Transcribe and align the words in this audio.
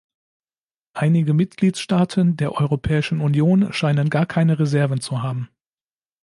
Einige 0.95 1.35
Mitgliedstaaten 1.35 2.35
der 2.35 2.53
Europäischen 2.53 3.21
Union 3.21 3.71
scheinen 3.71 4.09
gar 4.09 4.25
keine 4.25 4.57
Reserven 4.57 4.99
zu 4.99 5.21
haben. 5.21 5.49